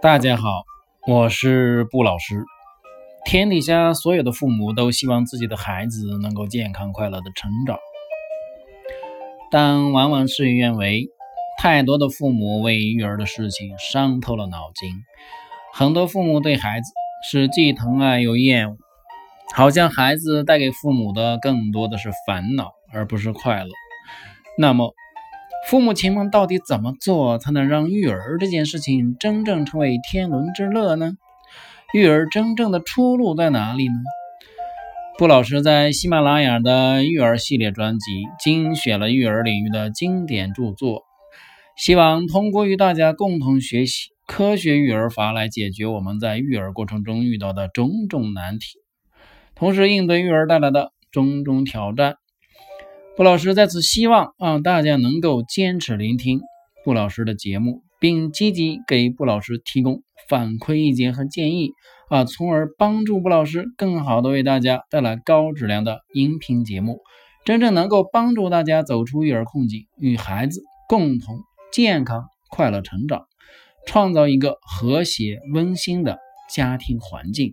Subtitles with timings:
[0.00, 0.62] 大家好，
[1.08, 2.44] 我是布老师。
[3.24, 7.76] 天底下所有的父母都希望自己的孩子能够健康快乐的成长，
[9.50, 11.08] 但往往事与愿违。
[11.58, 14.88] 太多的父母为育儿的事情伤透了脑筋，
[15.74, 16.92] 很多父母对孩子
[17.28, 18.76] 是既疼爱又厌恶，
[19.52, 23.70] 好像孩子带给父母的更多的是烦恼，而不是快乐。
[24.56, 24.94] 那么，
[25.68, 31.12] 父母亲们到底怎么做才能让育儿这件事情真正成为天伦之乐呢？
[31.92, 33.94] 育儿真正的出路在哪里呢？
[35.18, 38.06] 布老师在喜马拉雅的育儿系列专辑
[38.42, 41.02] 精选了育儿领域的经典著作。
[41.76, 48.78] 希望通过与大家共同学习科学育儿法来解决我们在育儿过程中遇到的种种难题，
[49.54, 52.16] 同时应对育儿带来的种种挑战。
[53.18, 56.40] 布老师在此希望啊，大家能够坚持聆听
[56.84, 61.72] 布老师的节目，并积极给布老师提供反馈意见和建议
[62.08, 67.00] 啊，从而帮助布老师更好的为大家带来高质量的音频节目，
[67.44, 71.40] 真正能够帮助大家走出育儿困境，与孩子共同。
[71.72, 73.26] 健康快乐成长，
[73.84, 77.52] 创造一个和谐温馨的家庭环境。